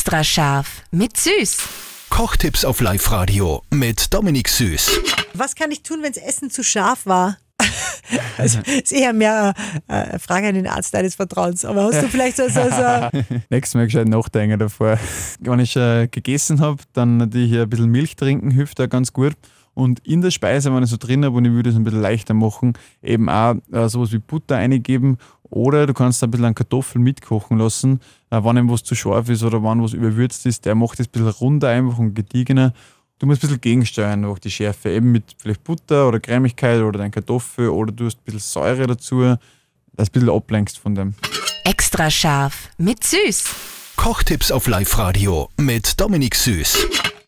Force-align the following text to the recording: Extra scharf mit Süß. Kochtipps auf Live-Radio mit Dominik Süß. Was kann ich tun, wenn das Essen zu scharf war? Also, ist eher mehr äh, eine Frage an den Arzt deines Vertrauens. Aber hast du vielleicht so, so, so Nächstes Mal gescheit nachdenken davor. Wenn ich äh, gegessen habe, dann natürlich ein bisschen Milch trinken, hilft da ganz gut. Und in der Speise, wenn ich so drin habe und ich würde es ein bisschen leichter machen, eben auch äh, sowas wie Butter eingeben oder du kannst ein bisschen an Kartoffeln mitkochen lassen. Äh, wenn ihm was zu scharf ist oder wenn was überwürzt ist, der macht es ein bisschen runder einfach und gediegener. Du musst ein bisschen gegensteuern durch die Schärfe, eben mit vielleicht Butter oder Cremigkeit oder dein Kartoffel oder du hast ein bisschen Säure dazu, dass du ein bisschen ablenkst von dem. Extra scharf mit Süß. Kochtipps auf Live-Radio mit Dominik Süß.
Extra 0.00 0.24
scharf 0.24 0.82
mit 0.90 1.18
Süß. 1.18 1.58
Kochtipps 2.08 2.64
auf 2.64 2.80
Live-Radio 2.80 3.62
mit 3.70 4.14
Dominik 4.14 4.48
Süß. 4.48 4.98
Was 5.34 5.54
kann 5.54 5.70
ich 5.72 5.82
tun, 5.82 5.98
wenn 6.02 6.10
das 6.10 6.22
Essen 6.22 6.48
zu 6.48 6.64
scharf 6.64 7.04
war? 7.04 7.36
Also, 8.38 8.60
ist 8.60 8.92
eher 8.92 9.12
mehr 9.12 9.52
äh, 9.86 9.92
eine 9.92 10.18
Frage 10.18 10.48
an 10.48 10.54
den 10.54 10.66
Arzt 10.66 10.94
deines 10.94 11.16
Vertrauens. 11.16 11.66
Aber 11.66 11.84
hast 11.84 12.00
du 12.00 12.08
vielleicht 12.08 12.38
so, 12.38 12.48
so, 12.48 12.62
so 12.70 13.10
Nächstes 13.50 13.74
Mal 13.74 13.84
gescheit 13.84 14.08
nachdenken 14.08 14.58
davor. 14.58 14.98
Wenn 15.40 15.60
ich 15.60 15.76
äh, 15.76 16.08
gegessen 16.08 16.62
habe, 16.62 16.82
dann 16.94 17.18
natürlich 17.18 17.52
ein 17.52 17.68
bisschen 17.68 17.90
Milch 17.90 18.16
trinken, 18.16 18.50
hilft 18.50 18.78
da 18.78 18.86
ganz 18.86 19.12
gut. 19.12 19.34
Und 19.74 20.00
in 20.06 20.20
der 20.20 20.30
Speise, 20.30 20.74
wenn 20.74 20.82
ich 20.82 20.90
so 20.90 20.96
drin 20.96 21.24
habe 21.24 21.36
und 21.36 21.44
ich 21.44 21.52
würde 21.52 21.70
es 21.70 21.76
ein 21.76 21.84
bisschen 21.84 22.02
leichter 22.02 22.34
machen, 22.34 22.74
eben 23.02 23.28
auch 23.28 23.54
äh, 23.72 23.88
sowas 23.88 24.12
wie 24.12 24.18
Butter 24.18 24.56
eingeben 24.56 25.18
oder 25.48 25.86
du 25.86 25.94
kannst 25.94 26.22
ein 26.22 26.30
bisschen 26.30 26.46
an 26.46 26.54
Kartoffeln 26.54 27.02
mitkochen 27.02 27.58
lassen. 27.58 28.00
Äh, 28.30 28.42
wenn 28.42 28.56
ihm 28.56 28.70
was 28.70 28.82
zu 28.82 28.94
scharf 28.94 29.28
ist 29.28 29.42
oder 29.42 29.62
wenn 29.62 29.82
was 29.82 29.92
überwürzt 29.92 30.46
ist, 30.46 30.64
der 30.64 30.74
macht 30.74 31.00
es 31.00 31.06
ein 31.06 31.10
bisschen 31.12 31.28
runder 31.28 31.68
einfach 31.68 31.98
und 31.98 32.14
gediegener. 32.14 32.72
Du 33.18 33.26
musst 33.26 33.42
ein 33.42 33.48
bisschen 33.48 33.60
gegensteuern 33.60 34.22
durch 34.22 34.38
die 34.38 34.50
Schärfe, 34.50 34.90
eben 34.90 35.12
mit 35.12 35.36
vielleicht 35.36 35.62
Butter 35.62 36.08
oder 36.08 36.20
Cremigkeit 36.20 36.80
oder 36.80 36.98
dein 36.98 37.10
Kartoffel 37.10 37.68
oder 37.68 37.92
du 37.92 38.06
hast 38.06 38.18
ein 38.18 38.24
bisschen 38.24 38.40
Säure 38.40 38.86
dazu, 38.86 39.20
dass 39.20 40.10
du 40.10 40.20
ein 40.20 40.24
bisschen 40.24 40.30
ablenkst 40.30 40.78
von 40.78 40.94
dem. 40.94 41.14
Extra 41.64 42.10
scharf 42.10 42.70
mit 42.78 43.04
Süß. 43.04 43.44
Kochtipps 43.96 44.50
auf 44.50 44.66
Live-Radio 44.66 45.50
mit 45.58 46.00
Dominik 46.00 46.34
Süß. 46.34 47.09